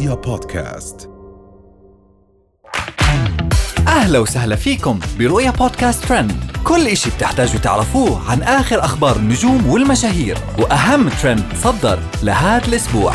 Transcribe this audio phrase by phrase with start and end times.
[0.00, 1.10] رؤيا بودكاست.
[3.88, 6.32] أهلا وسهلا فيكم برؤيا بودكاست ترند.
[6.64, 13.14] كل إشي بتحتاجوا تعرفوه عن آخر أخبار النجوم والمشاهير وأهم ترند صدر لهذا الأسبوع.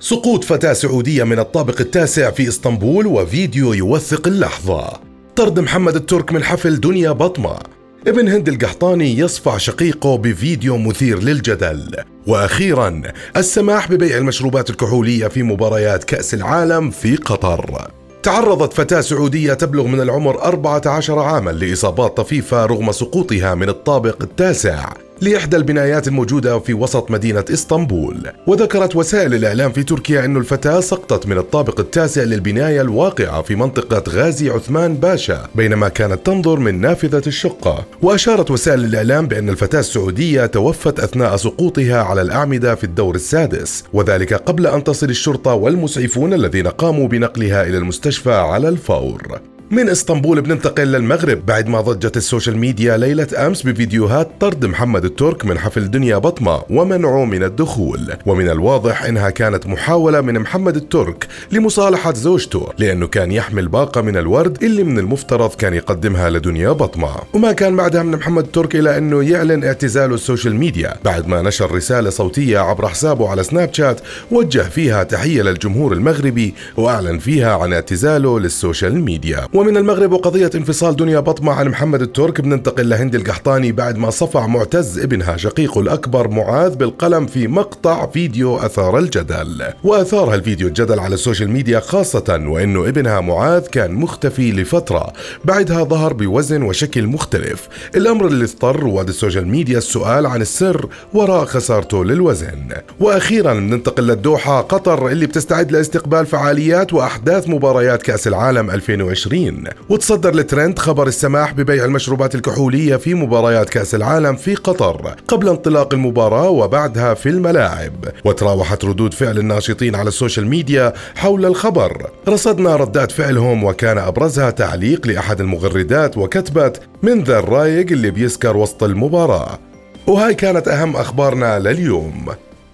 [0.00, 5.00] سقوط فتاة سعودية من الطابق التاسع في إسطنبول وفيديو يوثق اللحظة.
[5.36, 7.58] طرد محمد الترك من حفل دنيا بطمة.
[8.06, 11.96] ابن هند القحطاني يصفع شقيقه بفيديو مثير للجدل.
[12.26, 13.02] وأخيرا
[13.36, 17.90] السماح ببيع المشروبات الكحولية في مباريات كأس العالم في قطر.
[18.22, 24.92] تعرضت فتاة سعودية تبلغ من العمر 14 عاما لإصابات طفيفة رغم سقوطها من الطابق التاسع.
[25.20, 28.30] لإحدى البنايات الموجودة في وسط مدينة إسطنبول.
[28.46, 34.04] وذكرت وسائل الإعلام في تركيا أن الفتاة سقطت من الطابق التاسع للبناية الواقعة في منطقة
[34.08, 37.84] غازي عثمان باشا بينما كانت تنظر من نافذة الشقة.
[38.02, 44.34] وأشارت وسائل الإعلام بأن الفتاة السعودية توفت أثناء سقوطها على الأعمدة في الدور السادس وذلك
[44.34, 49.40] قبل أن تصل الشرطة والمسعفون الذين قاموا بنقلها إلى المستشفى على الفور.
[49.72, 55.04] من إسطنبول بننتقل للمغرب بعد ما ضجت ال social media ليلة أمس بفيديوهات طرد محمد
[55.04, 58.12] الترك من حفل دنيا بطمة ومنعه من الدخول.
[58.26, 64.16] ومن الواضح إنها كانت محاولة من محمد الترك لمصالحة زوجته لأنه كان يحمل باقة من
[64.16, 67.10] الورد اللي من المفترض كان يقدمها لدنيا بطمة.
[67.32, 70.94] وما كان بعدها من محمد الترك إلا أنه يعلن اعتزاله ال social media.
[71.04, 77.18] بعد ما نشر رسالة صوتية عبر حسابه على Snapchat وجه فيها تحية للجمهور المغربي وأعلن
[77.18, 79.46] فيها عن اعتزاله لل social media.
[79.60, 84.46] ومن المغرب وقضية انفصال دنيا بطمة عن محمد الترك بننتقل لهند القحطاني بعد ما صفع
[84.46, 89.64] معتز ابنها شقيقه الأكبر معاذ بالقلم في مقطع فيديو أثار الجدل.
[89.84, 95.12] وأثار هالفيديو الجدل على ال social media خاصة وأنه ابنها معاذ كان مختفي لفترة.
[95.44, 97.68] بعدها ظهر بوزن وشكل مختلف.
[97.96, 102.68] الأمر اللي اضطر رواد ال social media السؤال عن السر وراء خسارته للوزن.
[103.00, 109.49] وأخيرا بننتقل للدوحة قطر اللي بتستعد لإستقبال فعاليات وأحداث مباريات كأس العالم 2020
[109.88, 115.94] وتصدر الترند خبر السماح ببيع المشروبات الكحولية في مباريات كأس العالم في قطر قبل انطلاق
[115.94, 117.92] المباراة وبعدها في الملاعب.
[118.24, 122.10] وتراوحت ردود فعل الناشطين على ال social media حول الخبر.
[122.28, 128.82] رصدنا ردات فعلهم وكان أبرزها تعليق لأحد المغردات وكتبت من ذا الرايق اللي بيسكر وسط
[128.82, 129.58] المباراة
[130.06, 132.26] وهاي كانت أهم أخبارنا لليوم.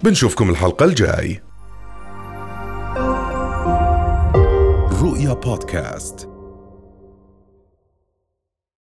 [0.03, 1.41] بنشوفكم الحلقة الجاي.
[5.01, 6.36] رؤيا بودكاست.